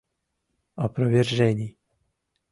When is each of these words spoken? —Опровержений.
—Опровержений. 0.85 1.71